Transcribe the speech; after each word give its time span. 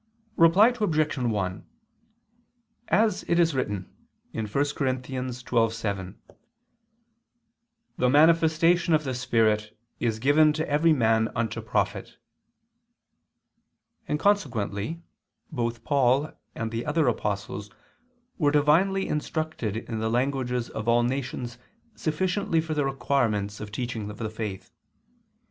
Reply 0.35 0.69
Obj. 0.69 1.17
1: 1.19 1.65
As 2.87 3.21
it 3.27 3.37
is 3.39 3.53
written 3.53 3.87
(1 4.31 4.47
Cor. 4.47 4.63
12:7), 4.63 6.15
"the 7.99 8.09
manifestation 8.09 8.95
of 8.95 9.03
the 9.03 9.13
Spirit 9.13 9.77
is 9.99 10.17
given 10.17 10.53
to 10.53 10.67
every 10.67 10.91
man 10.91 11.29
unto 11.35 11.61
profit"; 11.61 12.17
and 14.07 14.19
consequently 14.19 15.03
both 15.51 15.83
Paul 15.83 16.31
and 16.55 16.71
the 16.71 16.83
other 16.87 17.07
apostles 17.07 17.69
were 18.39 18.49
divinely 18.49 19.07
instructed 19.07 19.77
in 19.77 19.99
the 19.99 20.09
languages 20.09 20.67
of 20.71 20.87
all 20.87 21.03
nations 21.03 21.59
sufficiently 21.93 22.59
for 22.59 22.73
the 22.73 22.85
requirements 22.85 23.59
of 23.59 23.67
the 23.67 23.73
teaching 23.73 24.09
of 24.09 24.17
the 24.17 24.31
faith. 24.31 24.71